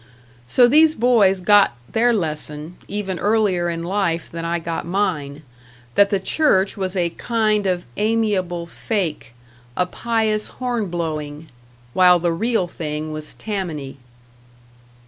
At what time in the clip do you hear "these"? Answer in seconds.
0.67-0.95